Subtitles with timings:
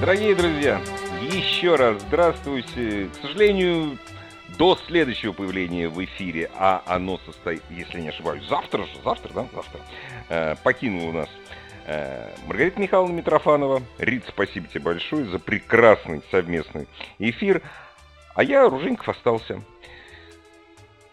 [0.00, 0.78] Дорогие друзья,
[1.22, 3.08] еще раз здравствуйте.
[3.08, 3.96] К сожалению,
[4.58, 9.46] до следующего появления в эфире, а оно состоит, если не ошибаюсь, завтра же, завтра, да,
[9.54, 9.80] завтра,
[10.28, 11.28] э, у нас
[11.86, 13.82] э, Маргарита Михайловна Митрофанова.
[13.96, 16.88] Рит, спасибо тебе большое за прекрасный совместный
[17.18, 17.62] эфир.
[18.34, 19.62] А я, Руженьков, остался.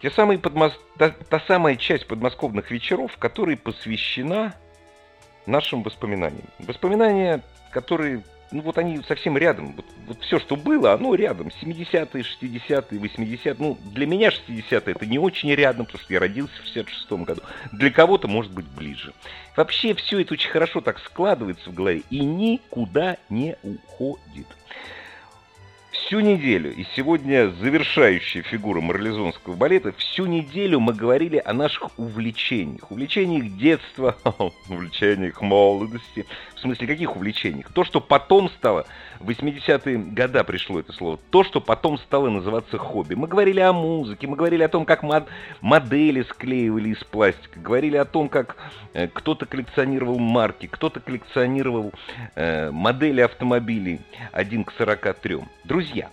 [0.02, 0.78] Те самые подмос...
[0.98, 4.54] та, та самая часть подмосковных вечеров, которая посвящена
[5.46, 6.44] нашим воспоминаниям.
[6.58, 7.40] Воспоминания,
[7.70, 8.22] которые
[8.54, 9.72] ну вот они совсем рядом.
[9.72, 11.48] Вот, вот все, что было, оно рядом.
[11.48, 13.56] 70-е, 60-е, 80-е.
[13.58, 17.42] Ну, для меня 60-е это не очень рядом, потому что я родился в 66-м году.
[17.72, 19.12] Для кого-то может быть ближе.
[19.56, 24.46] Вообще все это очень хорошо так складывается в голове и никуда не уходит
[26.04, 32.90] всю неделю, и сегодня завершающая фигура марлезонского балета, всю неделю мы говорили о наших увлечениях.
[32.90, 34.16] Увлечениях детства,
[34.68, 36.26] увлечениях молодости.
[36.64, 37.70] Смысле, каких увлечениях?
[37.74, 38.86] То, что потом стало,
[39.20, 43.12] в 80-е годы пришло это слово, то, что потом стало называться хобби.
[43.12, 45.28] Мы говорили о музыке, мы говорили о том, как мод
[45.60, 48.56] модели склеивали из пластика, говорили о том, как
[48.94, 51.92] э, кто-то коллекционировал марки, кто-то коллекционировал
[52.34, 54.00] э, модели автомобилей
[54.32, 55.40] 1 к 43.
[55.64, 56.08] Друзья,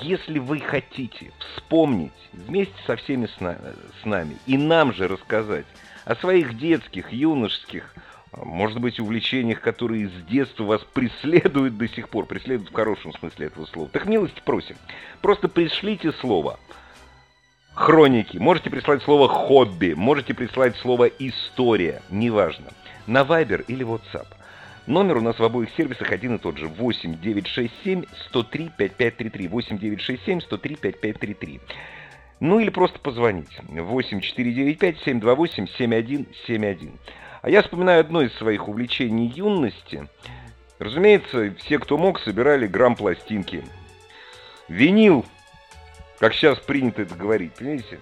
[0.00, 3.58] если вы хотите вспомнить вместе со всеми с, на,
[4.00, 5.66] с нами и нам же рассказать
[6.04, 7.92] о своих детских, юношеских,
[8.36, 13.46] может быть, увлечениях, которые с детства вас преследуют до сих пор, преследуют в хорошем смысле
[13.46, 14.76] этого слова, так милости просим.
[15.20, 16.58] Просто пришлите слово
[17.74, 22.66] хроники, можете прислать слово хобби, можете прислать слово история, неважно,
[23.06, 24.26] на Viber или WhatsApp.
[24.86, 26.66] Номер у нас в обоих сервисах один и тот же.
[26.66, 29.48] 8 967 103 5533.
[29.48, 31.60] 8 967 103 5533.
[32.40, 33.60] Ну или просто позвонить.
[33.68, 36.98] 8 495 728 7171.
[37.42, 40.08] А я вспоминаю одно из своих увлечений юности.
[40.78, 43.64] Разумеется, все, кто мог, собирали грамм-пластинки.
[44.68, 45.26] Винил,
[46.18, 48.00] как сейчас принято это говорить, понимаете?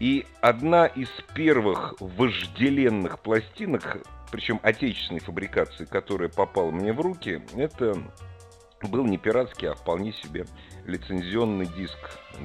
[0.00, 3.98] И одна из первых вожделенных пластинок
[4.34, 7.96] причем отечественной фабрикации, которая попала мне в руки, это
[8.82, 10.44] был не пиратский, а вполне себе
[10.86, 11.96] лицензионный диск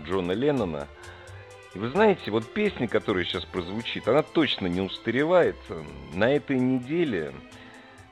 [0.06, 0.88] Джона Леннона.
[1.76, 5.56] И вы знаете, вот песня, которая сейчас прозвучит, она точно не устаревает.
[6.14, 7.32] На этой неделе,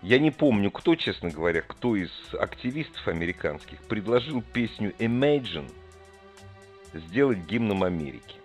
[0.03, 5.72] я не помню, кто, честно говоря, кто из активистов американских предложил песню Imagine
[6.94, 8.35] сделать гимном Америки.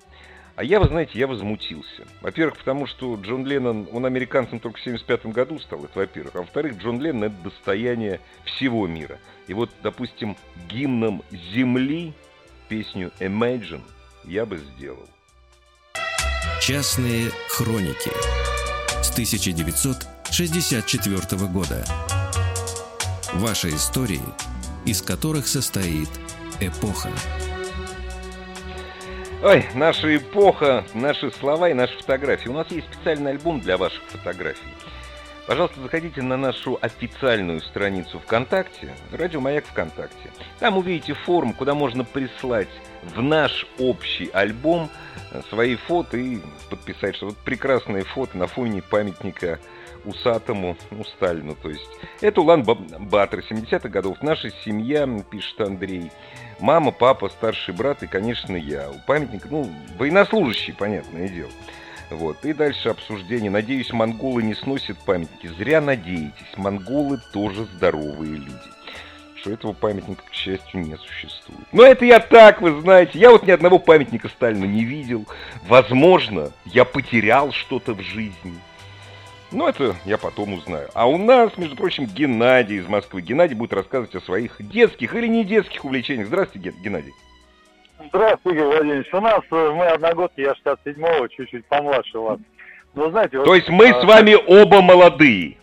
[0.54, 2.06] А я, вы знаете, я возмутился.
[2.20, 6.36] Во-первых, потому что Джон Леннон, он американцем только в 75 году стал, это во-первых.
[6.36, 9.18] А во-вторых, Джон Леннон– это достояние всего мира.
[9.46, 10.36] И вот, допустим,
[10.68, 12.12] гимном Земли
[12.68, 13.82] песню Imagine
[14.24, 15.08] я бы сделал.
[16.60, 18.12] Частные хроники
[19.02, 21.84] с 1964 года.
[23.34, 24.22] Ваши истории,
[24.84, 26.08] из которых состоит
[26.60, 27.10] эпоха.
[29.42, 32.48] Ой, наша эпоха, наши слова и наши фотографии.
[32.48, 34.72] У нас есть специальный альбом для ваших фотографий.
[35.48, 40.30] Пожалуйста, заходите на нашу официальную страницу ВКонтакте, Радио Маяк ВКонтакте.
[40.60, 42.68] Там увидите форму, куда можно прислать
[43.02, 44.88] в наш общий альбом
[45.48, 46.38] свои фото и
[46.70, 49.58] подписать, что вот прекрасные фото на фоне памятника
[50.04, 51.88] усатому, ну, Сталину, то есть.
[52.20, 54.22] Это Улан Батор, 70-х годов.
[54.22, 56.10] Наша семья, пишет Андрей.
[56.60, 58.90] Мама, папа, старший брат и, конечно, я.
[58.90, 61.50] У памятника, ну, военнослужащий, понятное дело.
[62.10, 62.44] Вот.
[62.44, 63.50] И дальше обсуждение.
[63.50, 65.46] Надеюсь, монголы не сносят памятники.
[65.54, 66.56] Зря надеетесь.
[66.56, 68.81] Монголы тоже здоровые люди.
[69.42, 71.66] Что этого памятника, к счастью, не существует.
[71.72, 73.18] Но это я так, вы знаете.
[73.18, 75.26] Я вот ни одного памятника Сталину не видел.
[75.66, 78.54] Возможно, я потерял что-то в жизни.
[79.50, 80.88] Но это я потом узнаю.
[80.94, 83.20] А у нас, между прочим, Геннадий из Москвы.
[83.20, 86.28] Геннадий будет рассказывать о своих детских или не детских увлечениях.
[86.28, 87.12] Здравствуйте, Геннадий.
[88.10, 89.12] Здравствуйте, Игорь Владимирович.
[89.12, 92.38] У нас, э, мы одногодки, я 67-го, чуть-чуть помладше вас.
[92.94, 93.38] Но знаете...
[93.38, 94.00] То вот, есть мы а...
[94.00, 95.56] с вами оба молодые?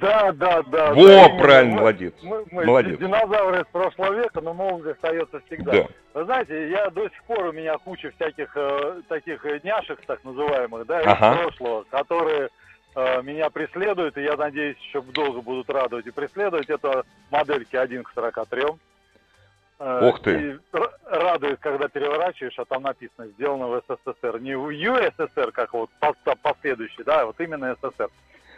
[0.00, 0.92] Да, да, да.
[0.92, 2.14] Во, да, правильно, мы, молодец.
[2.22, 2.98] Мы, мы молодец.
[2.98, 5.72] динозавры из прошлого века, но молодость остается всегда.
[5.72, 5.86] Да.
[6.14, 10.86] Вы знаете, я до сих пор у меня куча всяких э, таких няшек, так называемых,
[10.86, 11.36] да, из ага.
[11.36, 12.48] прошлого, которые
[12.96, 16.68] э, меня преследует, и я надеюсь, еще долго будут радовать и преследовать.
[16.68, 18.62] Это модельки 1 к 43.
[19.80, 20.30] Э, Ух ты.
[20.32, 20.58] И
[21.04, 24.40] радует, когда переворачиваешь, а там написано «сделано в СССР».
[24.40, 25.90] Не в ЮССР, как вот
[26.42, 28.08] последующий, да, а вот именно СССР.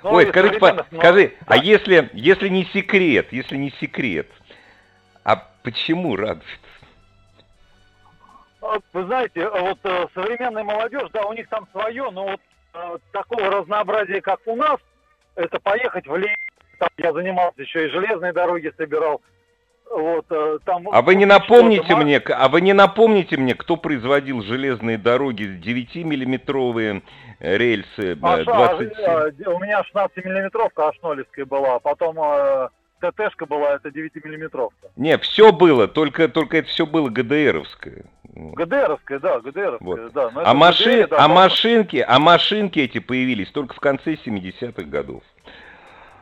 [0.06, 1.46] Ну, Ой, скажи, по, скажи да.
[1.48, 4.28] а если, если не секрет, если не секрет,
[5.24, 6.46] а почему радует?
[8.92, 12.40] Вы знаете, вот э, современная молодежь, да, у них там свое, но вот
[12.74, 14.76] э, такого разнообразия, как у нас,
[15.34, 16.36] это поехать в лес,
[16.78, 19.20] там я занимался еще и железные дороги собирал,
[19.90, 24.42] вот, э, там, а вы не напомните мне, а вы не напомните мне, кто производил
[24.42, 27.02] железные дороги, 9-миллиметровые
[27.38, 28.90] э, рельсы, а 27?
[29.06, 32.68] А, у меня 16-миллиметровка ашнолевская была, а потом э,
[33.00, 34.88] ТТшка была, это 9-миллиметровка.
[34.96, 38.04] Не, все было, только, только это все было ГДРовское.
[38.34, 40.12] ГДРовская, да, ГДРовская, вот.
[40.12, 40.30] да.
[40.34, 45.22] а, машин, ГДР, да, а, машинки, а машинки эти появились только в конце 70-х годов.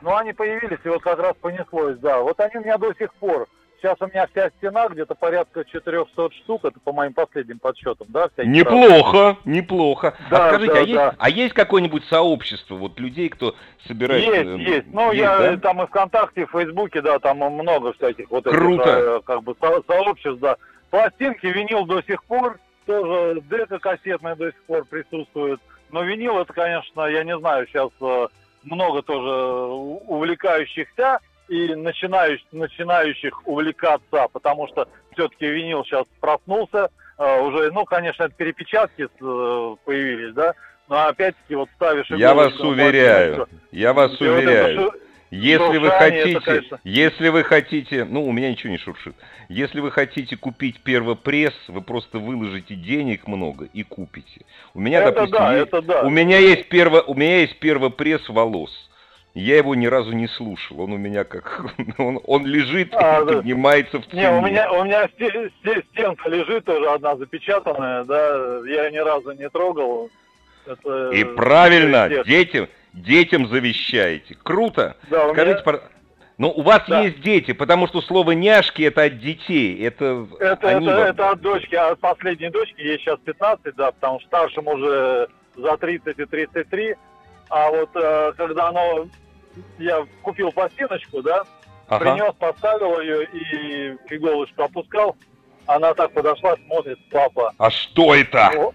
[0.04, 2.20] Ну, они появились, и вот как раз понеслось, да.
[2.20, 3.48] Вот они у меня до сих пор.
[3.80, 8.28] Сейчас у меня вся стена где-то порядка 400 штук, это по моим последним подсчетам, да?
[8.36, 9.36] Неплохо, раз.
[9.46, 10.14] неплохо.
[10.30, 11.14] Да, а скажите, да, а, есть, да.
[11.18, 13.54] а есть какое-нибудь сообщество вот людей, кто
[13.86, 14.24] собирает?
[14.24, 14.86] Есть, э, есть.
[14.92, 15.56] Ну, есть, я да?
[15.56, 18.82] там и ВКонтакте, в Фейсбуке, да, там много всяких вот Круто.
[18.82, 20.56] этих, э, как бы, со сообществ, да.
[20.90, 25.60] Пластинки, винил до сих пор, тоже дека кассетная до сих пор присутствует.
[25.90, 28.28] Но винил, это, конечно, я не знаю, сейчас э,
[28.64, 29.30] много тоже
[30.06, 36.88] увлекающихся и начинающих, начинающих увлекаться, потому что все-таки винил сейчас проснулся,
[37.18, 40.54] э, уже, ну, конечно, это перепечатки э, появились, да,
[40.88, 42.10] но опять-таки вот ставишь...
[42.10, 44.92] Я вас уверяю, я вас уверяю.
[45.34, 46.80] Если вы хотите, конечно...
[46.84, 49.16] если вы хотите, ну у меня ничего не шуршит.
[49.48, 54.42] Если вы хотите купить первопресс, вы просто выложите денег много и купите.
[54.74, 56.02] У меня, это допустим, да, есть, это да.
[56.02, 58.70] у меня есть перво, у меня есть первопресс волос.
[59.34, 60.80] Я его ни разу не слушал.
[60.80, 61.64] Он у меня как...
[61.98, 63.32] Он, он лежит а, и да.
[63.34, 64.22] поднимается в цене.
[64.22, 68.60] Не, у меня, у меня стенка лежит тоже одна запечатанная, да.
[68.68, 70.08] Я ни разу не трогал.
[70.66, 74.36] Это, и правильно, детям, детям завещаете.
[74.42, 74.96] Круто.
[75.10, 75.80] Да, Скажите, меня...
[76.36, 77.02] Ну, у вас да.
[77.02, 79.80] есть дети, потому что слово няшки это от детей.
[79.84, 80.88] Это, это, это, вам...
[80.88, 85.76] это от дочки, от последней дочки, ей сейчас 15, да, потому что старшим уже за
[85.76, 86.96] 30 и 33.
[87.50, 89.06] А вот э, когда оно,
[89.78, 91.44] я купил пластиночку, да,
[91.88, 92.04] ага.
[92.04, 95.16] принес, поставил ее и иголочку опускал,
[95.66, 97.52] она так подошла, смотрит, папа.
[97.58, 98.72] А что это?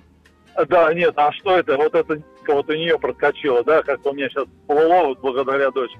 [0.67, 1.77] Да, нет, а что это?
[1.77, 6.00] Вот это вот у нее проскочило, да, как у меня сейчас плыло вот благодаря дочке.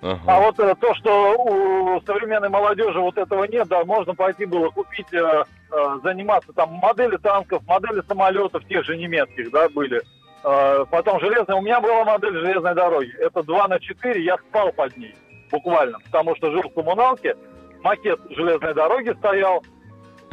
[0.00, 0.20] Ага.
[0.26, 4.70] А вот э, то, что у современной молодежи вот этого нет, да, можно пойти было
[4.70, 10.00] купить, э, э, заниматься там модели танков, модели самолетов, тех же немецких, да, были.
[10.44, 13.12] Э, потом железная, у меня была модель железной дороги.
[13.18, 15.16] Это 2 на 4, я спал под ней,
[15.50, 17.34] буквально, потому что жил в коммуналке,
[17.82, 19.64] макет железной дороги стоял,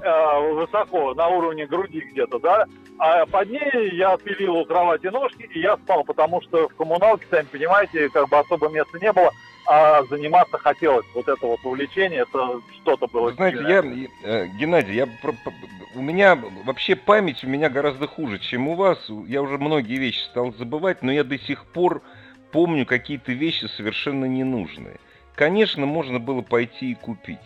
[0.01, 2.65] э, высоко, на уровне груди где-то, да,
[2.97, 7.25] а под ней я отпилил у кровати ножки, и я спал, потому что в коммуналке,
[7.29, 9.31] сами понимаете, как бы особо места не было,
[9.67, 11.05] а заниматься хотелось.
[11.13, 13.33] Вот это вот увлечение, это что-то было.
[13.33, 13.83] Знаете, я,
[14.23, 15.07] э, Геннадий, я,
[15.95, 19.09] у меня вообще память у меня гораздо хуже, чем у вас.
[19.27, 22.01] Я уже многие вещи стал забывать, но я до сих пор
[22.51, 24.99] помню какие-то вещи совершенно ненужные.
[25.35, 27.39] Конечно, можно было пойти и купить.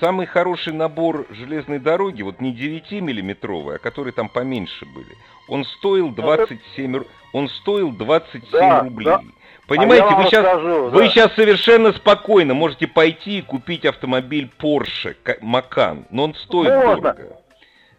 [0.00, 5.16] Самый хороший набор железной дороги, вот не 9-миллиметровый, а которые там поменьше были,
[5.48, 9.06] он стоил 27, он стоил 27 да, рублей.
[9.06, 9.20] Да.
[9.66, 11.08] Понимаете, а вы, сейчас, расскажу, вы да.
[11.08, 17.14] сейчас совершенно спокойно можете пойти и купить автомобиль Porsche Macan, но он стоит Можно.
[17.14, 17.36] дорого.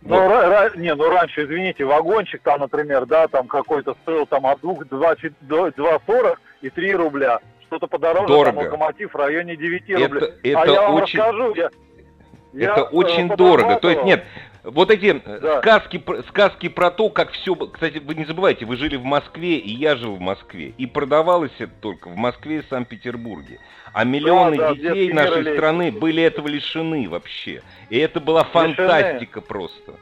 [0.01, 0.31] Ну, вот.
[0.31, 4.73] ра- не, ну раньше, извините, вагончик там, например, да, там какой-то стоил там от 2
[4.73, 7.39] 2,40 и 3 рубля.
[7.65, 8.45] Что-то подороже, Дорого.
[8.45, 10.29] там локомотив в районе 9 рублей.
[10.43, 11.19] Это, а я вам очень...
[11.19, 11.69] расскажу, я,
[12.53, 13.75] это я, очень э, дорого.
[13.77, 14.23] То есть нет,
[14.63, 15.59] вот эти э, да.
[15.59, 17.55] сказки, сказки про то, как все...
[17.55, 20.73] Кстати, вы не забывайте, вы жили в Москве, и я жил в Москве.
[20.77, 23.59] И продавалось это только в Москве и Санкт-Петербурге.
[23.93, 27.61] А миллионы да, да, детей нашей мир страны были этого лишены вообще.
[27.89, 29.41] И это была фантастика лишены.
[29.41, 29.93] просто.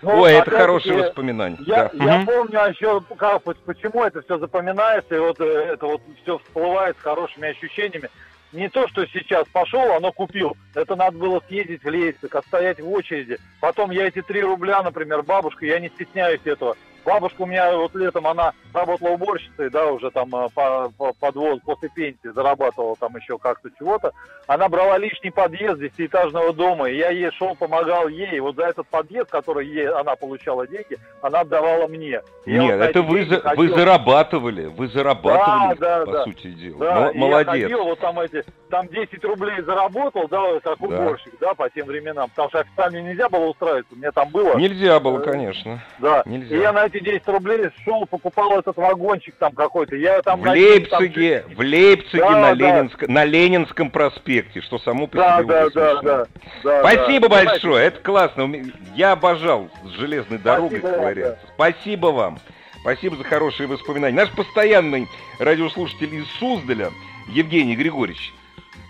[0.00, 1.58] Ну, Ой, это хорошее воспоминание.
[1.66, 2.04] Я, да.
[2.04, 2.26] я угу.
[2.26, 6.96] помню а еще, как, почему это все запоминается, и вот э, это вот все всплывает
[6.98, 8.08] с хорошими ощущениями
[8.52, 10.56] не то, что сейчас пошел, оно купил.
[10.74, 13.38] Это надо было съездить в Лейпциг, отстоять в очереди.
[13.60, 16.76] Потом я эти три рубля, например, бабушка, я не стесняюсь этого.
[17.04, 21.58] Бабушка у меня вот летом, она работала уборщицей, да, уже там а, по, по подвоз
[21.64, 24.12] после пенсии, зарабатывала там еще как-то чего-то.
[24.46, 28.36] Она брала лишний подъезд десятиэтажного дома, и я ей шел, помогал ей.
[28.36, 32.20] И вот за этот подъезд, который ей она получала деньги, она отдавала мне.
[32.44, 36.24] И Нет, вот это вы, за, вы зарабатывали, вы зарабатывали, да, да, по да.
[36.24, 36.78] сути дела.
[36.78, 37.54] Да, Молодец.
[37.54, 41.48] Я ходил, вот там эти, там 10 рублей заработал, да, как уборщик, да.
[41.48, 44.56] да, по тем временам, потому что официально нельзя было устраиваться, у меня там было.
[44.56, 45.82] Нельзя было, э, конечно.
[45.98, 46.56] Да, нельзя.
[46.56, 49.96] и я на эти 10 рублей шел, покупал этот вагончик там какой-то.
[49.96, 51.54] Я там в Лейпциге, там...
[51.54, 52.52] в Лейпциге да, на, да.
[52.54, 53.08] Ленинск...
[53.08, 56.26] на Ленинском проспекте, что само по да, себе да, да, да,
[56.64, 57.44] да, Спасибо да.
[57.44, 58.52] большое, это классно.
[58.94, 61.46] Я обожал с железной дорогой Спасибо, ковыряться.
[61.46, 61.52] Да.
[61.54, 62.38] Спасибо вам.
[62.80, 64.16] Спасибо за хорошие воспоминания.
[64.16, 66.90] Наш постоянный радиослушатель из Суздаля,
[67.28, 68.32] Евгений Григорьевич,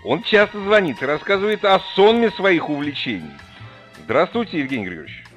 [0.05, 3.31] он часто звонит и рассказывает о сонме своих увлечений.
[4.03, 5.28] Здравствуйте, Евгений Григорьевич.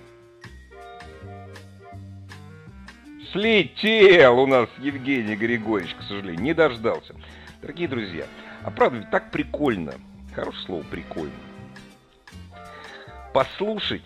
[3.32, 7.14] Слетел у нас Евгений Григорьевич, к сожалению, не дождался.
[7.62, 8.24] Дорогие друзья,
[8.62, 9.94] а правда ведь так прикольно,
[10.34, 11.32] хорошее слово прикольно,
[13.32, 14.02] послушать,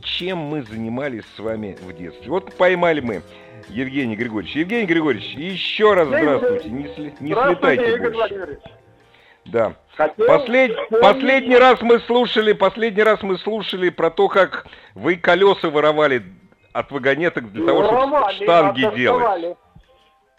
[0.00, 2.30] чем мы занимались с вами в детстве.
[2.30, 3.22] Вот поймали мы
[3.68, 4.56] Евгений Григорьевич.
[4.56, 8.58] Евгений Григорьевич, еще раз здравствуйте, не, сли, не слетайте больше.
[9.44, 9.74] Да.
[9.96, 10.76] Послед...
[11.00, 16.22] Последний раз мы слушали, последний раз мы слушали про то, как вы колеса воровали
[16.72, 19.56] от вагонеток для того, чтобы штанги делать.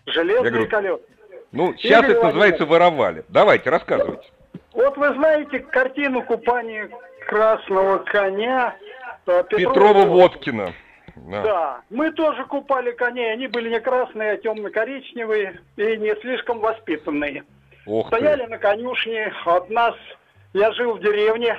[0.06, 1.04] Железные говорю, колеса.
[1.52, 3.24] Ну, сейчас Игорь это называется воровали.
[3.30, 4.28] Давайте, рассказывайте.
[4.74, 6.90] Вот вы знаете картину купания
[7.28, 8.76] красного коня
[9.28, 10.74] э, Петрова-Водкина.
[11.16, 11.42] Да.
[11.44, 17.44] да, мы тоже купали коней, они были не красные, а темно-коричневые и не слишком воспитанные.
[17.86, 18.50] Ох Стояли ты.
[18.50, 19.96] на конюшне, от нас,
[20.54, 21.56] я жил в деревне,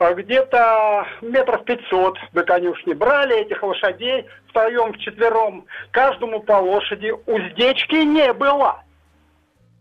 [0.00, 2.94] где-то метров пятьсот до конюшни.
[2.94, 7.12] Брали этих лошадей втроем, вчетвером, каждому по лошади.
[7.26, 8.82] Уздечки не было.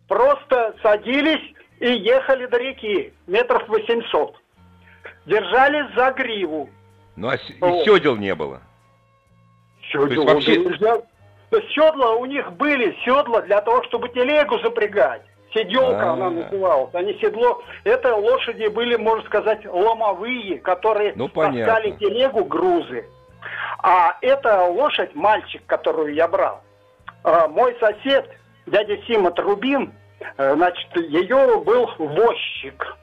[0.08, 4.36] Просто садились и ехали до реки, метров восемьсот.
[5.26, 6.70] Держались за гриву.
[7.16, 8.62] Ну а и седел не было?
[9.92, 10.56] Седел вообще...
[11.74, 15.22] Седла у них были, седла для того, чтобы телегу запрягать.
[15.58, 16.14] Седелка А-а-а.
[16.14, 17.62] она называлась, а не седло.
[17.84, 23.06] Это лошади были, можно сказать, ломовые, которые ну, таскали телегу грузы.
[23.80, 26.62] А эта лошадь, мальчик, которую я брал,
[27.24, 28.30] а, мой сосед,
[28.66, 29.94] дядя Сима Трубин,
[30.38, 32.97] э, значит, ее был возчик.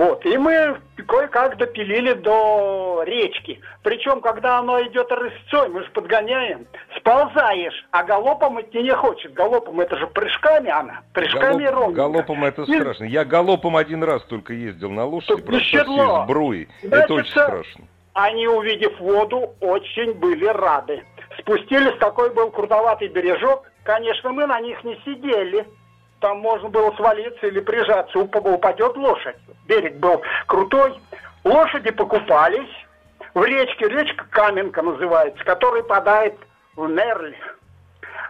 [0.00, 3.60] Вот, и мы кое-как допилили до речки.
[3.82, 6.66] Причем, когда оно идет рысцой, мы же подгоняем,
[6.96, 9.34] сползаешь, а галопом идти не хочет.
[9.34, 11.94] Галопом это же прыжками она, прыжками Галоп, ровно.
[11.94, 12.80] Галопом это и...
[12.80, 13.04] страшно.
[13.04, 16.66] Я галопом один раз только ездил на лошади, просто с бруи.
[16.82, 17.84] Значит, это очень страшно.
[18.14, 21.04] Они, увидев воду, очень были рады.
[21.40, 23.70] Спустились, такой был крутоватый бережок.
[23.82, 25.66] Конечно, мы на них не сидели
[26.20, 29.36] там можно было свалиться или прижаться, упадет лошадь.
[29.70, 31.00] Берег был крутой.
[31.44, 32.70] Лошади покупались
[33.34, 36.34] в речке, речка Каменка называется, которая падает
[36.74, 37.36] в Нерль.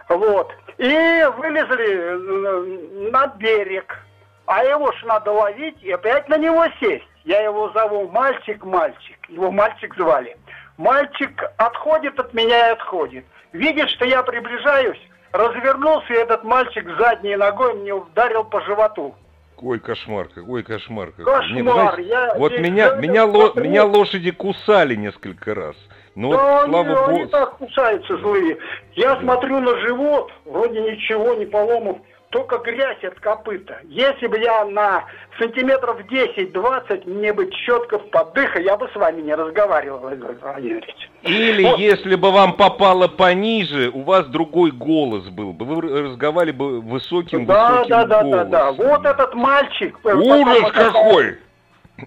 [0.07, 0.53] Вот.
[0.77, 3.97] И вылезли э, на берег.
[4.45, 7.07] А его ж надо ловить и опять на него сесть.
[7.23, 9.17] Я его зову мальчик-мальчик.
[9.27, 10.37] Его мальчик звали.
[10.77, 13.25] Мальчик отходит от меня и отходит.
[13.51, 19.15] Видит, что я приближаюсь, развернулся, и этот мальчик задней ногой мне ударил по животу.
[19.57, 21.11] Ой, кошмар, какой кошмар.
[21.11, 21.25] Какой.
[21.25, 22.33] Кошмар, Нет, знаете, я...
[22.35, 25.75] Вот меня, меня, ло, меня лошади кусали несколько раз.
[26.15, 27.11] Но да, вот, слава они, богу...
[27.11, 28.57] они так кусаются злые.
[28.93, 29.21] Я да.
[29.21, 31.99] смотрю на живот, вроде ничего, не поломов
[32.31, 33.79] только грязь от копыта.
[33.83, 35.05] Если бы я на
[35.37, 41.09] сантиметров 10-20, мне бы четко в подыха, я бы с вами не разговаривал, Владимир Владимирович.
[41.23, 41.77] Или вот.
[41.77, 45.65] если бы вам попало пониже, у вас другой голос был бы.
[45.65, 48.31] Вы разговаривали бы высоким, да, высоким да, да, голосом.
[48.31, 48.71] Да, да, да.
[48.71, 49.97] Вот этот мальчик.
[50.03, 51.37] Э, Ужас какой!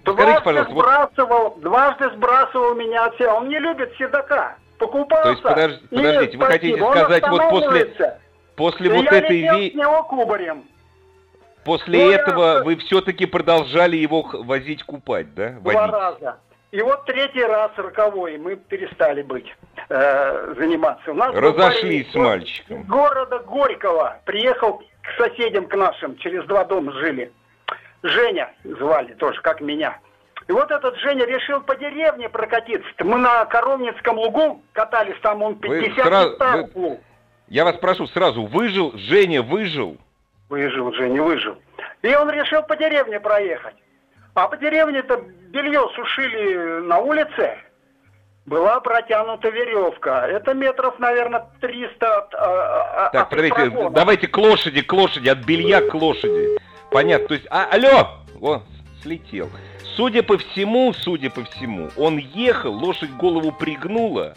[0.03, 1.61] Дважды Скажите, сбрасывал, вот...
[1.61, 3.35] дважды сбрасывал меня от себя.
[3.35, 4.57] Он не любит седока.
[4.77, 5.23] Покупался.
[5.23, 5.71] То есть, подож...
[5.89, 8.15] подождите, вы хотите сказать, вот после
[8.55, 9.71] После да вот я этой ви...
[9.71, 10.63] с него кубарем.
[11.63, 12.63] После ну, этого я...
[12.63, 15.51] вы все-таки продолжали его возить купать, да?
[15.61, 15.93] Два водить?
[15.93, 16.39] раза.
[16.71, 19.45] И вот третий раз, роковой, мы перестали быть,
[19.89, 21.11] э, заниматься.
[21.11, 22.83] У нас Разошлись с мальчиком.
[22.83, 27.31] города Горького приехал к соседям, к нашим, через два дома жили.
[28.03, 29.97] Женя звали тоже, как меня.
[30.47, 32.87] И вот этот Женя решил по деревне прокатиться.
[32.99, 36.99] Мы на Коровницком лугу катались, там он 50 вы сразу, вы...
[37.47, 39.97] Я вас прошу сразу, выжил, Женя выжил?
[40.49, 41.55] Выжил, Женя выжил.
[42.01, 43.75] И он решил по деревне проехать.
[44.33, 45.17] А по деревне-то
[45.49, 47.57] белье сушили на улице.
[48.45, 50.27] была протянута веревка.
[50.27, 53.89] Это метров, наверное, 300 от, а, Так, от подождите, дракона.
[53.89, 56.57] давайте к лошади, к лошади, от белья к лошади.
[56.91, 58.09] Понятно, то есть, а, алло,
[58.41, 58.61] о,
[59.01, 59.49] слетел.
[59.95, 64.35] Судя по всему, судя по всему, он ехал, лошадь голову пригнула,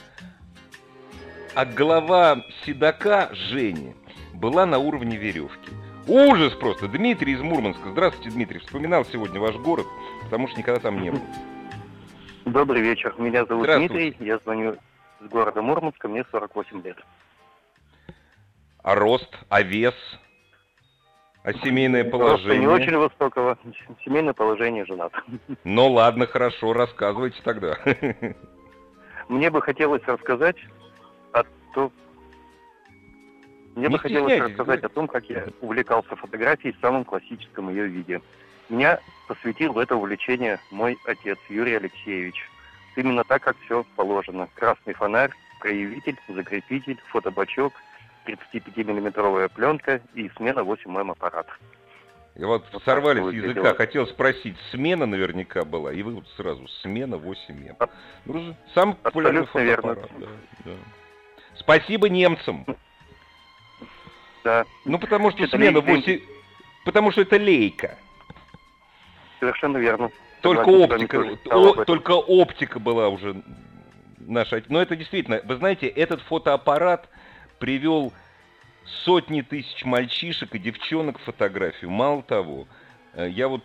[1.54, 3.94] а голова седока Жени
[4.34, 5.70] была на уровне веревки.
[6.06, 6.88] Ужас просто.
[6.88, 7.90] Дмитрий из Мурманска.
[7.90, 8.60] Здравствуйте, Дмитрий.
[8.60, 9.86] Вспоминал сегодня ваш город,
[10.24, 11.20] потому что никогда там не был.
[12.46, 13.14] Добрый вечер.
[13.18, 14.16] Меня зовут Дмитрий.
[14.20, 14.76] Я звоню
[15.20, 16.08] из города Мурманска.
[16.08, 16.96] Мне 48 лет.
[18.82, 19.94] А рост, а вес,
[21.42, 22.60] а семейное положение?
[22.60, 23.58] не очень высокого.
[24.04, 25.12] Семейное положение женат.
[25.64, 27.76] Ну ладно, хорошо, рассказывайте тогда.
[29.28, 30.56] Мне бы хотелось рассказать
[31.78, 31.92] о том,
[33.74, 37.86] мне не бы хотелось рассказать о том, как я увлекался фотографией в самом классическом ее
[37.86, 38.20] виде.
[38.68, 42.48] Меня посвятил в это увлечение мой отец Юрий Алексеевич.
[42.96, 44.48] Именно так, как все положено.
[44.54, 45.30] Красный фонарь,
[45.60, 47.72] проявитель, закрепитель, фотобачок,
[48.26, 51.46] 35-миллиметровая пленка и смена 8М аппарат.
[52.34, 53.76] И вот, вот сорвали с языка, делать.
[53.76, 57.76] хотел спросить, смена наверняка была, и вы вот сразу, смена 8М.
[57.78, 57.88] А...
[58.26, 60.10] Ну, сам популярный фотоаппарат.
[60.18, 60.26] Да,
[60.64, 60.72] да.
[61.58, 62.64] Спасибо немцам.
[64.44, 64.64] Да.
[64.84, 66.20] Ну, потому что это смена 8...
[66.84, 67.98] Потому что это лейка.
[69.40, 70.10] Совершенно верно.
[70.40, 73.42] Только оптика, о, только оптика была уже
[74.20, 74.62] наша.
[74.68, 77.08] Но это действительно, вы знаете, этот фотоаппарат
[77.58, 78.12] привел
[79.04, 81.90] сотни тысяч мальчишек и девчонок в фотографию.
[81.90, 82.68] Мало того,
[83.14, 83.64] э, я вот,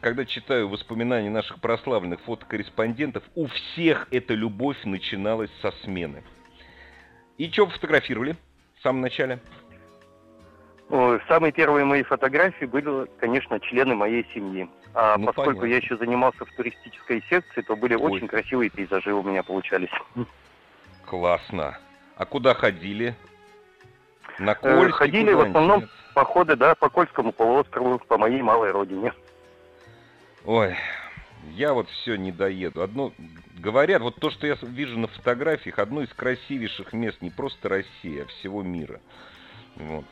[0.00, 6.22] когда читаю воспоминания наших прославленных фотокорреспондентов, у всех эта любовь начиналась со смены.
[7.42, 8.36] И что фотографировали
[8.78, 9.40] в самом начале?
[11.26, 14.70] Самые первые мои фотографии были, конечно, члены моей семьи.
[14.94, 15.66] А ну, поскольку понятно.
[15.66, 18.12] я еще занимался в туристической секции, то были Ой.
[18.12, 19.90] очень красивые пейзажи у меня получались.
[21.04, 21.76] Классно.
[22.14, 23.16] А куда ходили?
[24.38, 24.98] На э, Кольск?
[24.98, 25.90] Ходили в основном нет?
[26.14, 29.12] походы, да, по Кольскому полуострову, по моей малой родине.
[30.44, 30.76] Ой,
[31.50, 32.82] я вот все не доеду.
[32.82, 33.12] Одно
[33.58, 38.22] говорят, вот то, что я вижу на фотографиях, одно из красивейших мест не просто России,
[38.22, 39.00] а всего мира.
[39.76, 40.04] Вот.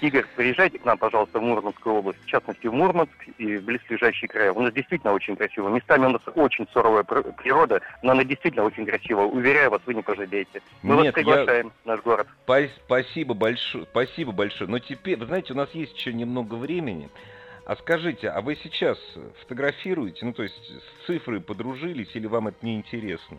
[0.00, 4.28] Игорь, приезжайте к нам, пожалуйста, в Мурманскую область, в частности в Мурманск и в близлежащие
[4.28, 4.52] края.
[4.52, 5.68] У нас действительно очень красиво.
[5.68, 9.26] Местами у нас очень суровая природа, но она действительно очень красивая.
[9.26, 10.60] Уверяю вас, вы не пожалеете.
[10.82, 11.92] Мы Нет, вас приглашаем я...
[11.92, 12.26] наш город.
[12.84, 14.68] Спасибо большое, спасибо большое.
[14.68, 17.08] Но теперь, вы знаете, у нас есть еще немного времени.
[17.66, 18.96] А скажите, а вы сейчас
[19.40, 23.38] фотографируете, ну то есть с цифрой подружились или вам это не интересно?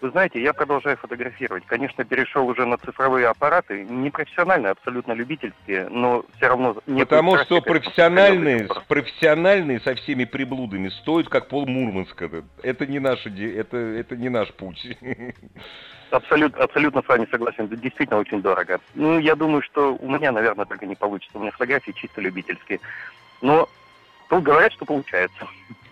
[0.00, 1.64] Вы знаете, я продолжаю фотографировать.
[1.66, 6.74] Конечно, перешел уже на цифровые аппараты, не профессиональные, абсолютно любительские, но все равно...
[6.84, 12.30] Потому что профессиональные, профессиональные со всеми приблудами стоят как пол Мурманска.
[12.62, 14.86] Это не, наше, это, это не наш путь.
[16.10, 17.64] Абсолютно, абсолютно с вами согласен.
[17.64, 18.80] Это действительно очень дорого.
[18.94, 21.36] Ну, я думаю, что у меня, наверное, только не получится.
[21.36, 22.78] У меня фотографии чисто любительские.
[23.42, 23.68] Но
[24.28, 25.48] тут говорят, что получается.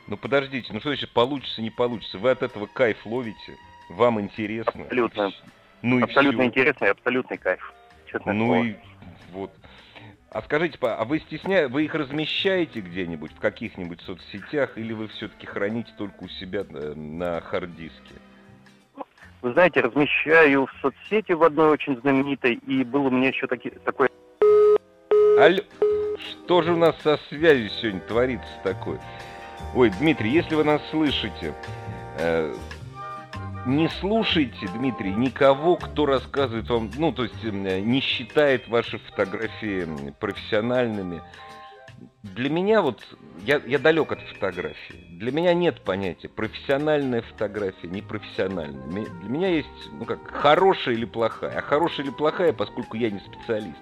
[0.07, 2.19] Ну подождите, ну что значит получится, не получится?
[2.19, 3.57] Вы от этого кайф ловите?
[3.89, 4.83] Вам интересно?
[4.83, 5.33] Абсолютно.
[5.83, 7.73] Ну абсолютно и интересно и абсолютный кайф.
[8.07, 8.65] Честно ну слово.
[8.65, 8.77] и
[9.33, 9.51] вот.
[10.31, 15.47] А скажите, а вы стесняете, вы их размещаете где-нибудь в каких-нибудь соцсетях, или вы все-таки
[15.47, 18.15] храните только у себя э, на хард-диске?
[19.43, 23.71] Вы знаете, размещаю в соцсети в одной очень знаменитой, и был у меня еще таки,
[23.85, 24.09] такой...
[25.39, 25.61] Алло,
[26.19, 28.99] что же у нас со связью сегодня творится такое?
[29.75, 31.55] Ой, Дмитрий, если вы нас слышите,
[32.19, 32.55] э,
[33.67, 41.23] не слушайте, Дмитрий, никого, кто рассказывает вам, ну, то есть не считает ваши фотографии профессиональными.
[42.23, 43.03] Для меня вот,
[43.45, 45.07] я, я далек от фотографии.
[45.11, 48.87] Для меня нет понятия профессиональная фотография, непрофессиональная.
[48.89, 51.59] Для меня есть, ну как, хорошая или плохая.
[51.59, 53.79] А хорошая или плохая, поскольку я не специалист.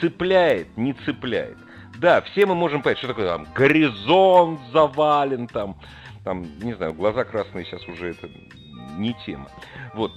[0.00, 1.56] Цепляет, не цепляет.
[1.98, 5.76] Да, все мы можем понять, что такое там горизонт завален, там,
[6.24, 8.28] там, не знаю, глаза красные сейчас уже это
[9.00, 9.50] не тема.
[9.94, 10.12] Вот.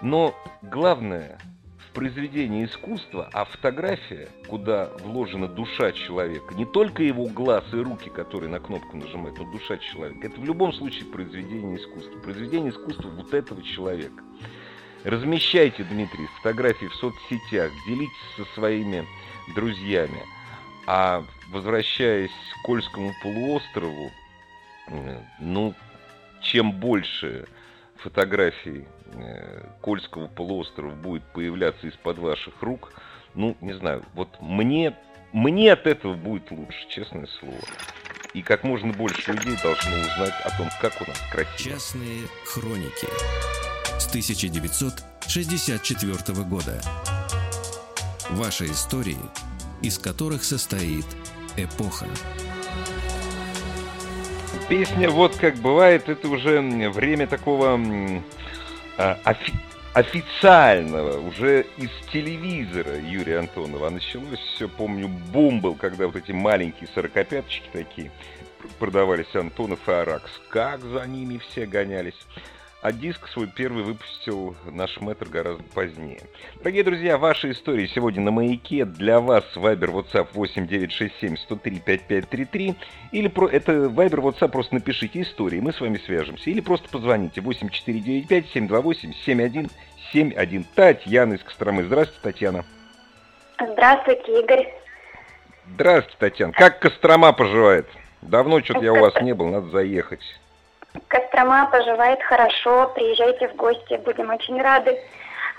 [0.00, 1.38] Но главное
[1.78, 8.08] в произведении искусства, а фотография, куда вложена душа человека, не только его глаз и руки,
[8.08, 12.18] которые на кнопку нажимают, но душа человека, это в любом случае произведение искусства.
[12.20, 14.22] Произведение искусства вот этого человека.
[15.02, 19.04] Размещайте, Дмитрий, фотографии в соцсетях, делитесь со своими
[19.54, 20.22] друзьями.
[20.86, 24.10] А возвращаясь к Кольскому полуострову,
[24.88, 25.74] э, ну,
[26.42, 27.46] чем больше
[28.02, 32.92] фотографий э, Кольского полуострова будет появляться из-под ваших рук,
[33.34, 34.96] ну, не знаю, вот мне,
[35.32, 37.60] мне от этого будет лучше, честное слово.
[38.34, 41.74] и как можно больше людей должно узнать о том, как у нас красиво.
[41.74, 43.06] Частные хроники
[43.98, 46.80] с 1964 года.
[48.30, 49.18] Ваши истории,
[49.82, 51.06] из которых состоит
[51.56, 52.06] эпоха.
[54.70, 57.80] Песня «Вот как бывает»— это уже время такого
[58.96, 59.52] а, офи
[59.94, 63.88] официального, уже из телевизора Юрия Антонова.
[63.88, 68.12] А началось все, помню, бум был, когда вот эти маленькие сорокопяточки такие
[68.78, 70.30] продавались Антонов и Аракс.
[70.50, 72.14] Как за ними все гонялись.
[72.82, 76.20] А диск свой первый выпустил наш мэтр гораздо позднее.
[76.56, 78.86] Дорогие друзья, ваши истории сегодня на маяке.
[78.86, 82.74] Для вас Viber WhatsApp 8967 103 5533.
[83.12, 83.48] Или про...
[83.48, 86.48] это Viber WhatsApp, просто напишите истории, мы с вами свяжемся.
[86.48, 90.64] Или просто позвоните 8495 728 7171.
[90.74, 91.84] Татьяна из Костромы.
[91.84, 92.64] Здравствуйте, Татьяна.
[93.60, 94.72] Здравствуйте, Игорь.
[95.74, 96.52] Здравствуйте, Татьяна.
[96.54, 97.86] Как Кострома поживает?
[98.22, 100.22] Давно что-то я у вас не был, надо заехать.
[101.08, 104.98] Кострома поживает хорошо, приезжайте в гости, будем очень рады.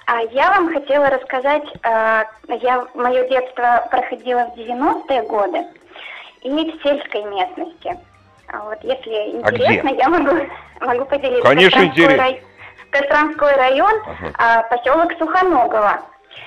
[0.05, 2.23] А я вам хотела рассказать, э,
[2.61, 5.65] я мое детство проходило в 90-е годы
[6.41, 7.97] и в сельской местности.
[8.47, 10.47] А вот если а интересно, а я могу,
[10.81, 11.43] могу поделиться.
[11.43, 12.17] Конечно, интересно.
[12.17, 12.43] Рай...
[12.91, 14.33] Костромской район, ага.
[14.37, 16.01] а, поселок Сухоногово.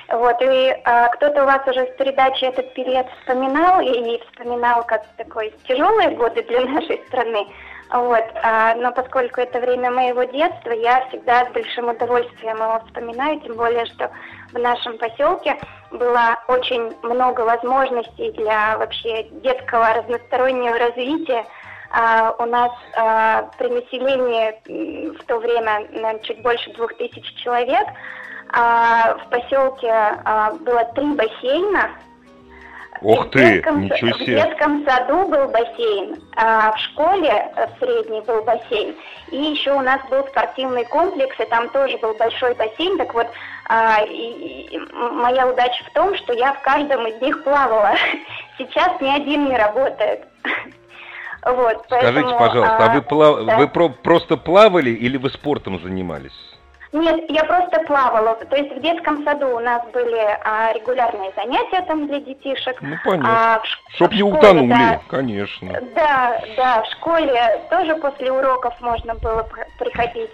[0.09, 4.85] Вот, и а, кто-то у вас уже в передаче этот период вспоминал, и, и вспоминал
[4.85, 7.47] как такой тяжелые годы для нашей страны.
[7.90, 13.40] Вот, а, но поскольку это время моего детства, я всегда с большим удовольствием его вспоминаю,
[13.40, 14.11] тем более, что
[14.53, 15.57] в нашем поселке
[15.90, 21.44] было очень много возможностей для вообще детского разностороннего развития.
[21.90, 27.87] А, у нас а, при населении в то время наверное, чуть больше двух тысяч человек.
[28.51, 29.92] В поселке
[30.61, 31.90] было три бассейна,
[33.04, 34.40] Ух ты, детском, ничего себе.
[34.40, 38.94] В детском саду был бассейн, а в школе э, в средней был бассейн.
[39.30, 42.96] И еще у нас был спортивный комплекс, и там тоже был большой бассейн.
[42.96, 43.26] Так вот,
[43.68, 47.92] а, и, и, моя удача в том, что я в каждом из них плавала.
[48.58, 50.24] Сейчас ни один не работает.
[51.46, 53.44] Вот, поэтому, Скажите, пожалуйста, а, а вы, плав...
[53.44, 53.58] да.
[53.58, 56.32] вы про просто плавали или вы спортом занимались?
[56.94, 58.37] Нет, я просто плавала.
[58.37, 62.80] То есть в детском саду у нас были а, регулярные занятия там для детишек.
[62.80, 63.54] Ну, понятно.
[63.57, 65.80] А, в, Чтоб в не школе, утонули, да, конечно.
[65.96, 69.44] Да, да, в школе тоже после уроков можно было
[69.76, 70.30] приходить.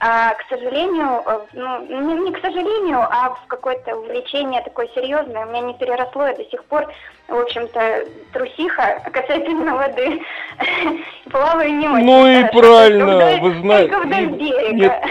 [0.00, 5.46] А, к сожалению, э, ну, не, не к сожалению, а в какое-то увлечение такое серьезное
[5.46, 6.92] у меня не переросло, и до сих пор,
[7.28, 10.22] в общем-то, трусиха касательно воды.
[11.30, 12.04] Плаваю не очень.
[12.04, 13.92] Ну и правильно, вы знаете.
[13.92, 15.02] Только вдоль берега.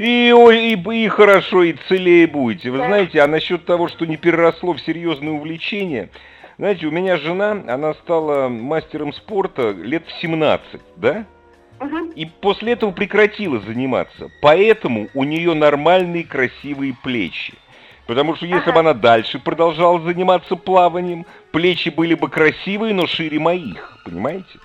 [0.00, 2.70] И, ой, и, и хорошо, и целее будете.
[2.70, 2.86] Вы да.
[2.86, 6.08] знаете, а насчет того, что не переросло в серьезное увлечение,
[6.56, 11.26] знаете, у меня жена, она стала мастером спорта лет в 17, да?
[11.80, 12.12] Угу.
[12.16, 14.30] И после этого прекратила заниматься.
[14.40, 17.52] Поэтому у нее нормальные красивые плечи.
[18.06, 18.72] Потому что если ага.
[18.72, 24.60] бы она дальше продолжала заниматься плаванием, плечи были бы красивые, но шире моих, понимаете?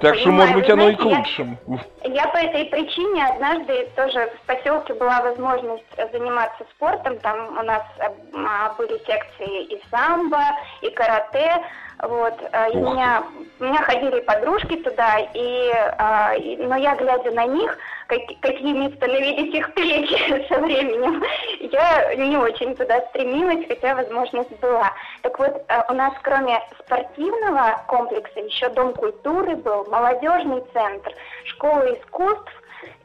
[0.00, 1.58] Так что, может быть, оно знаете, и к лучшему.
[2.02, 7.18] Я, я по этой причине однажды тоже в поселке была возможность заниматься спортом.
[7.20, 10.42] Там у нас а, были секции и самбо,
[10.82, 11.62] и карате.
[12.06, 13.24] Вот, а, и меня,
[13.60, 19.54] меня ходили подружки туда, и, а, и, но я, глядя на них, как, какими становились
[19.54, 21.22] их плечи со временем,
[21.60, 24.92] я не очень туда стремилась, хотя возможность была.
[25.22, 31.10] Так вот, а, у нас кроме спортивного комплекса еще Дом культуры был, молодежный центр,
[31.44, 32.52] школа искусств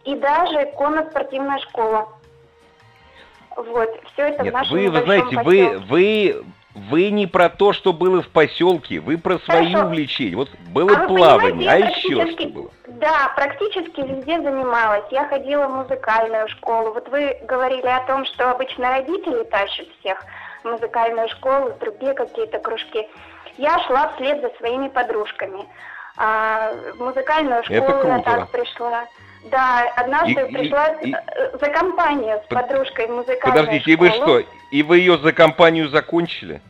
[0.03, 2.09] и даже конно-спортивная школа.
[3.55, 7.73] Вот, все это Нет, в нашем вы, вы знаете, вы, вы вы не про то,
[7.73, 9.87] что было в поселке, вы про свои Хорошо.
[9.87, 10.35] увлечения.
[10.35, 12.71] Вот было а плавание, а еще что было?
[12.87, 15.05] Да, практически везде занималась.
[15.11, 16.93] Я ходила в музыкальную школу.
[16.93, 20.23] Вот вы говорили о том, что обычно родители тащат всех
[20.63, 23.07] в музыкальную школу, в другие какие-то кружки.
[23.57, 25.65] Я шла вслед за своими подружками.
[26.17, 29.05] А, в музыкальную школу я так пришла.
[29.45, 34.07] Да, однажды и, пришла и, э, за компанию с подружкой в музыкальную Подождите, школу.
[34.07, 34.39] и вы что,
[34.71, 36.61] и вы ее за компанию закончили?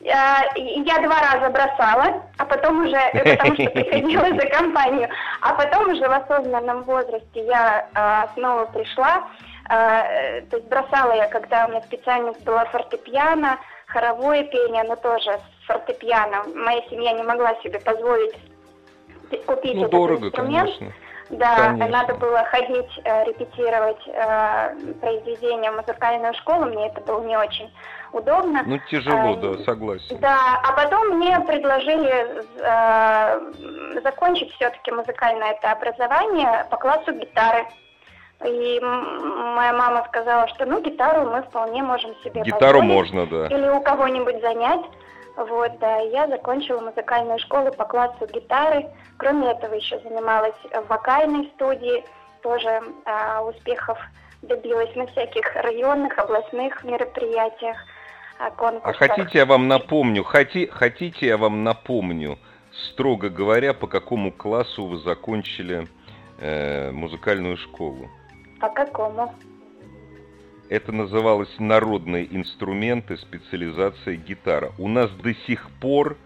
[0.00, 5.08] Я, я два раза бросала, а потом уже, э, потому что приходила за компанию,
[5.40, 9.28] а потом уже в осознанном возрасте я а, снова пришла,
[9.68, 10.02] а,
[10.50, 15.66] то есть бросала я, когда у меня специальность была фортепиано, хоровое пение, но тоже с
[15.66, 16.44] фортепиано.
[16.54, 18.34] Моя семья не могла себе позволить
[19.46, 20.70] купить ну, этот дорого, инструмент.
[20.78, 20.94] Конечно.
[21.30, 21.88] Да, Конечно.
[21.88, 27.70] надо было ходить, э, репетировать э, произведения в музыкальную школу, мне это было не очень
[28.12, 28.62] удобно.
[28.64, 30.18] Ну, тяжело, да, согласен.
[30.20, 37.66] Да, а потом мне предложили э, закончить все-таки музыкальное это образование по классу гитары.
[38.44, 43.46] И моя мама сказала, что ну гитару мы вполне можем себе Гитару можно, да.
[43.48, 44.84] Или у кого-нибудь занять.
[45.38, 48.86] Вот, да, я закончила музыкальную школу по классу гитары.
[49.18, 52.04] Кроме этого, еще занималась в вокальной студии,
[52.42, 53.98] тоже а, успехов
[54.42, 57.76] добилась на всяких районных, областных мероприятиях,
[58.40, 59.00] а, конкурсах.
[59.00, 62.36] А хотите, я вам напомню, хоти, хотите, я вам напомню,
[62.90, 65.86] строго говоря, по какому классу вы закончили
[66.40, 68.08] э, музыкальную школу?
[68.58, 69.32] По какому?
[70.68, 74.72] Это называлось народные инструменты, специализация гитара.
[74.78, 76.18] У нас до сих пор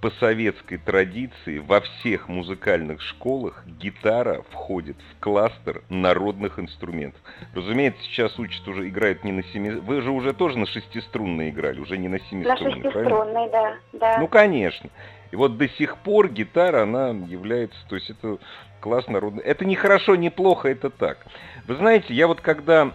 [0.00, 7.20] по советской традиции во всех музыкальных школах гитара входит в кластер народных инструментов.
[7.54, 9.70] Разумеется, сейчас учат уже, играют не на семи...
[9.70, 14.18] Вы же уже тоже на шестиструнной играли, уже не на семиструнной, На шестиструнной, да, да.
[14.18, 14.90] Ну, конечно.
[15.30, 18.38] И вот до сих пор гитара, она является, то есть это
[18.80, 19.42] класс народный.
[19.42, 21.18] Это не хорошо, не плохо, это так.
[21.66, 22.92] Вы знаете, я вот когда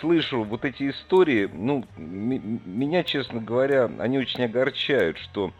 [0.00, 5.52] слышу вот эти истории, ну, меня, честно говоря, они очень огорчают, что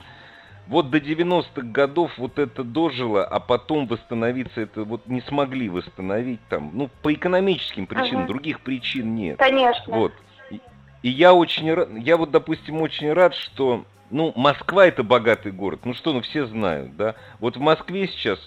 [0.67, 6.41] вот до 90-х годов вот это дожило, а потом восстановиться это вот не смогли восстановить
[6.49, 8.29] там, ну, по экономическим причинам, ага.
[8.29, 9.39] других причин нет.
[9.39, 9.95] Конечно.
[9.95, 10.13] Вот.
[10.51, 10.61] И,
[11.03, 11.67] и я очень
[12.01, 16.47] я вот, допустим, очень рад, что, ну, Москва это богатый город, ну что, ну все
[16.47, 17.15] знают, да.
[17.41, 18.39] Вот в Москве сейчас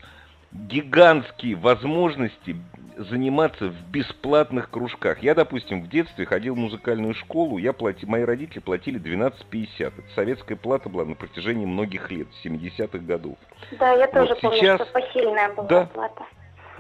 [0.52, 2.56] гигантские возможности
[2.98, 5.22] заниматься в бесплатных кружках.
[5.22, 9.68] Я, допустим, в детстве ходил в музыкальную школу, я плати, мои родители платили 12,50.
[9.80, 13.38] Это советская плата была на протяжении многих лет, 70-х годов.
[13.80, 14.82] Да, я тоже вот помню, сейчас...
[14.82, 16.24] что посильная была да, плата.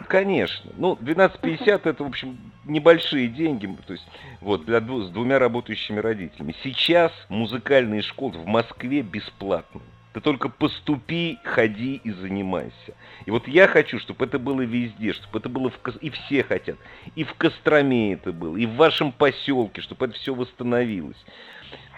[0.07, 0.71] Конечно.
[0.77, 4.07] Ну, 12,50 это, в общем, небольшие деньги, то есть,
[4.41, 6.55] вот, для дву, с двумя работающими родителями.
[6.63, 9.83] Сейчас музыкальные школы в Москве бесплатные.
[10.17, 12.95] Ты только поступи, ходи и занимайся.
[13.27, 16.75] И вот я хочу, чтобы это было везде, чтобы это было в, и все хотят.
[17.13, 21.23] И в Костроме это было, и в вашем поселке, чтобы это все восстановилось.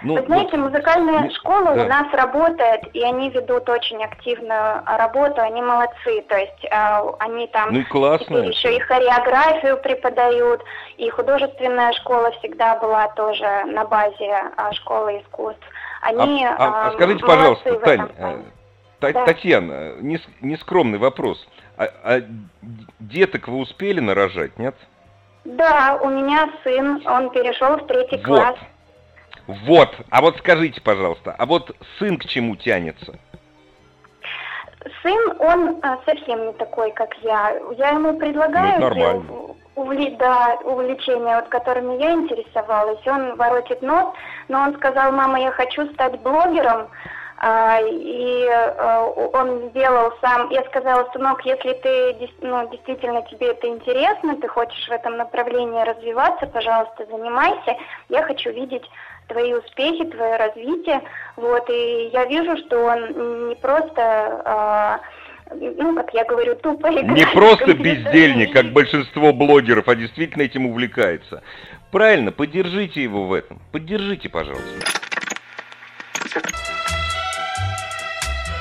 [0.02, 1.84] Ну, Вы знаете, вот, музыкальная ну, школа да.
[1.84, 7.48] у нас работает, и они ведут очень активную работу, они молодцы, то есть э, они
[7.48, 10.64] там ну и классно еще и хореографию преподают,
[10.98, 15.66] и художественная школа всегда была тоже на базе э, школы искусств.
[16.02, 18.38] Они, а, а, а скажите, пожалуйста, Тань, э,
[19.02, 19.26] да.
[19.26, 21.46] Татьяна, нескромный вопрос.
[21.78, 22.22] А, а
[23.02, 24.76] деток вы успели нарожать, нет?
[25.44, 28.26] Да, у меня сын, он перешел в третий вот.
[28.26, 28.56] класс.
[29.50, 33.18] Вот, а вот скажите, пожалуйста, а вот сын к чему тянется?
[35.02, 37.58] Сын, он а, совсем не такой, как я.
[37.76, 38.80] Я ему предлагаю...
[38.80, 43.00] Ну, увли, да, увлечения, вот, которыми я интересовалась.
[43.08, 44.14] Он воротит нос,
[44.50, 46.88] но он сказал, мама, я хочу стать блогером.
[47.42, 53.68] А, и а, он сделал сам, я сказала, сынок, если ты, ну, действительно тебе это
[53.68, 57.78] интересно, ты хочешь в этом направлении развиваться, пожалуйста, занимайся.
[58.10, 58.84] Я хочу видеть
[59.28, 61.02] твои успехи, твое развитие.
[61.38, 64.02] Вот, и я вижу, что он не просто
[64.46, 65.00] а,
[65.52, 67.10] ну, как я говорю, тупо играет.
[67.10, 71.42] Не просто бездельник, как большинство блогеров, а действительно этим увлекается.
[71.92, 73.60] Правильно, поддержите его в этом.
[73.72, 74.99] Поддержите, пожалуйста.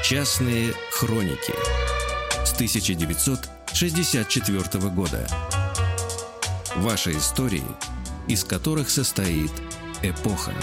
[0.08, 1.52] Частные хроники
[2.42, 5.28] с 1964 года.
[6.76, 7.62] Ваши истории,
[8.26, 9.52] из которых состоит
[10.02, 10.54] эпоха.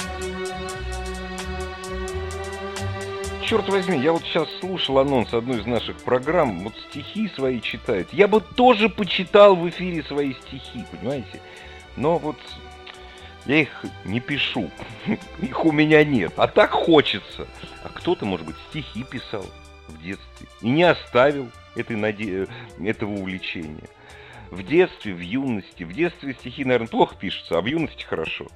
[3.47, 8.11] черт возьми, я вот сейчас слушал анонс одной из наших программ, вот стихи свои читают.
[8.13, 11.39] Я бы тоже почитал в эфире свои стихи, понимаете?
[11.97, 12.37] Но вот
[13.45, 13.69] я их
[14.03, 14.71] не пишу,
[15.41, 17.47] их у меня нет, а так хочется.
[17.83, 19.45] А кто-то, может быть, стихи писал
[19.87, 22.47] в детстве и не оставил этой наде...
[22.83, 23.87] этого увлечения.
[24.51, 25.83] В детстве, в юности.
[25.83, 28.47] В детстве стихи, наверное, плохо пишутся, а в юности хорошо.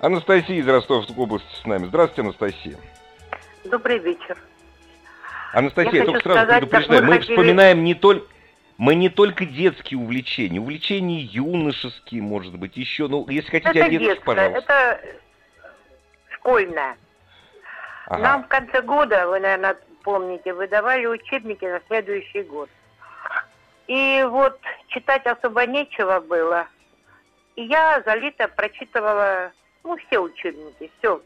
[0.00, 1.86] Анастасия из Ростовской области с нами.
[1.86, 2.78] Здравствуйте, Анастасия.
[3.64, 4.38] Добрый вечер.
[5.52, 7.36] Анастасия, я только сразу сказать, предупреждаю, мы, мы хотели...
[7.36, 8.26] вспоминаем не только...
[8.76, 13.88] Мы не только детские увлечения, увлечения юношеские, может быть, еще, ну, если хотите это о
[13.88, 14.72] детских, детское, пожалуйста.
[14.72, 15.00] Это
[16.30, 16.96] школьное.
[18.06, 18.22] Ага.
[18.22, 22.68] Нам в конце года, вы, наверное, помните, выдавали учебники на следующий год.
[23.86, 24.58] И вот
[24.88, 26.66] читать особо нечего было.
[27.54, 29.52] И я за лето прочитывала,
[29.84, 31.22] ну, все учебники, все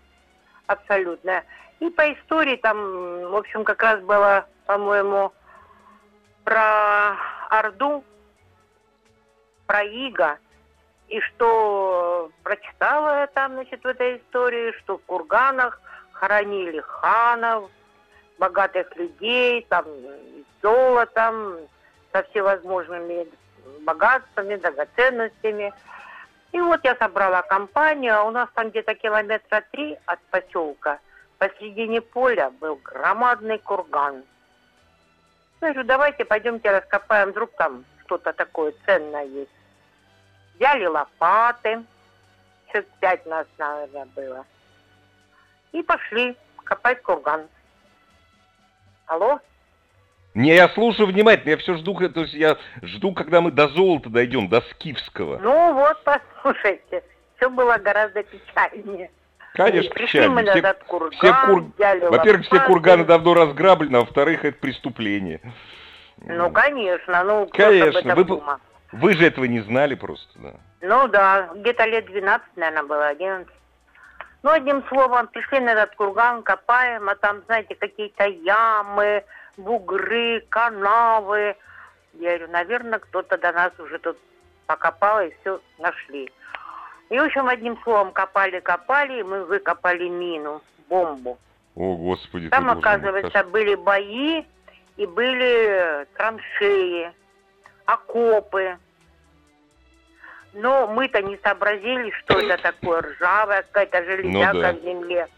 [0.66, 1.42] абсолютно.
[1.80, 2.76] И по истории там,
[3.30, 5.32] в общем, как раз было, по-моему,
[6.48, 7.14] про
[7.50, 8.02] Орду,
[9.66, 10.38] про Иго
[11.08, 15.78] И что прочитала я там, значит, в этой истории, что в курганах
[16.12, 17.70] хоронили ханов,
[18.38, 19.84] богатых людей, там,
[20.62, 21.58] золотом,
[22.12, 23.28] со всевозможными
[23.82, 25.74] богатствами, драгоценностями.
[26.52, 30.98] И вот я собрала компанию, а у нас там где-то километра три от поселка
[31.36, 34.24] посредине поля был громадный курган.
[35.60, 39.50] Я говорю, давайте пойдемте раскопаем, вдруг там что-то такое ценное есть.
[40.54, 41.82] Взяли лопаты,
[42.68, 44.46] человек пять нас, наверное, было.
[45.72, 47.48] И пошли копать курган.
[49.06, 49.40] Алло?
[50.34, 54.10] Не, я слушаю внимательно, я все жду, то есть я жду, когда мы до золота
[54.10, 55.38] дойдем, до скифского.
[55.38, 57.02] Ну вот, послушайте,
[57.36, 59.10] все было гораздо печальнее.
[59.54, 60.42] Конечно, печально.
[60.42, 61.64] Все, курган, все кур...
[62.10, 65.40] Во-первых, все курганы давно разграблены, а во-вторых, это преступление.
[66.18, 68.14] Ну, конечно, ну, конечно.
[68.14, 68.42] Вы,
[68.92, 70.54] вы же этого не знали просто, да?
[70.80, 73.48] Ну да, где-то лет 12, наверное, было, 11.
[74.42, 79.24] Ну, одним словом, пришли на этот курган, копаем, а там, знаете, какие-то ямы,
[79.56, 81.56] бугры, канавы.
[82.14, 84.16] Я говорю, наверное, кто-то до нас уже тут
[84.66, 86.30] покопал и все нашли.
[87.10, 91.38] И, в общем, одним словом, копали-копали, и мы выкопали мину, бомбу.
[91.74, 92.48] О, Господи.
[92.48, 94.44] Там, оказывается, мой, были бои
[94.96, 97.12] и были траншеи,
[97.86, 98.76] окопы.
[100.52, 104.72] Но мы-то не сообразили, что это такое ржавая какая-то железяка ну, да.
[104.72, 105.28] в земле.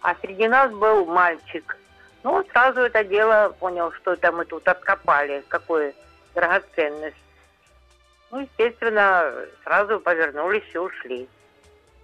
[0.00, 1.76] А среди нас был мальчик.
[2.22, 5.92] Ну, сразу это дело понял, что это мы тут откопали, какую
[6.34, 7.16] драгоценность.
[8.34, 11.28] Ну, естественно, сразу повернулись и ушли.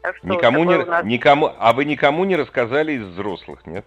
[0.01, 1.05] Так что никому не, нас...
[1.05, 3.85] никому, а вы никому не рассказали из взрослых, нет?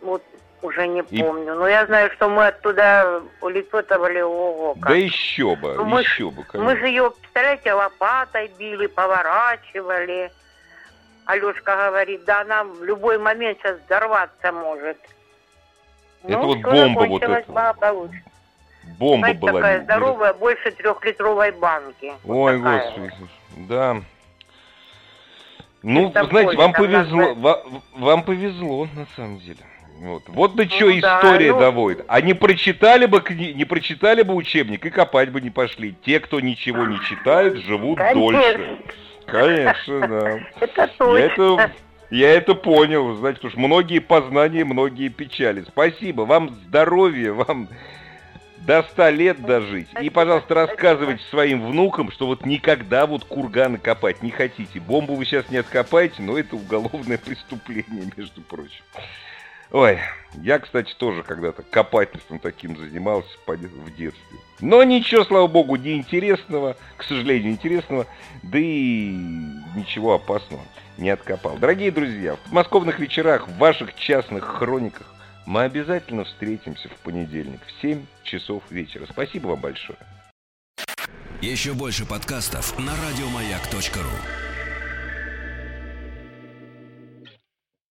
[0.00, 0.22] Вот
[0.62, 1.22] уже не и...
[1.22, 1.54] помню.
[1.54, 4.88] Но я знаю, что мы оттуда улепетывали, ого, как.
[4.88, 6.44] Да еще бы, ну, еще мы, бы.
[6.44, 6.62] Конечно.
[6.62, 10.32] Мы же ее, представляете, лопатой били, поворачивали.
[11.26, 14.96] Алешка говорит, да она в любой момент сейчас взорваться может.
[16.24, 18.14] Это ну, вот бомба вот эта.
[18.98, 19.52] Бомба Знаете, была.
[19.52, 22.12] такая здоровая, больше трехлитровой банки.
[22.24, 23.12] Ой, вот господи,
[23.68, 24.02] да.
[25.82, 29.60] Ну, Это знаете, вам повезло, вам, вам повезло, на самом деле.
[30.00, 31.60] Вот, вот до ну, что да, история ну...
[31.60, 32.04] доводит.
[32.08, 33.22] А не прочитали бы
[33.54, 35.94] не прочитали бы учебник и копать бы не пошли.
[36.04, 38.20] Те, кто ничего не читает, живут Конечно.
[38.20, 38.78] дольше.
[39.26, 40.40] Конечно, да.
[40.60, 41.18] Это точно.
[41.18, 41.72] Я это,
[42.10, 45.64] я это понял, знаете, потому что многие познания, многие печали.
[45.68, 47.68] Спасибо, вам здоровья, вам
[48.68, 49.88] до ста лет дожить.
[49.98, 54.78] И, пожалуйста, рассказывайте своим внукам, что вот никогда вот курганы копать не хотите.
[54.78, 58.84] Бомбу вы сейчас не откопаете, но это уголовное преступление, между прочим.
[59.70, 59.98] Ой,
[60.34, 64.38] я, кстати, тоже когда-то копательством таким занимался в детстве.
[64.60, 68.06] Но ничего, слава богу, не интересного, к сожалению, интересного,
[68.42, 69.14] да и
[69.76, 70.62] ничего опасного
[70.98, 71.56] не откопал.
[71.56, 75.06] Дорогие друзья, в подмосковных вечерах, в ваших частных хрониках
[75.48, 79.06] мы обязательно встретимся в понедельник в 7 часов вечера.
[79.10, 79.98] Спасибо вам большое.
[81.40, 84.47] Еще больше подкастов на радиомаяк.ру